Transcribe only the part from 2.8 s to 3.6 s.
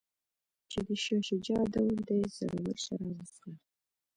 شراب وڅښه.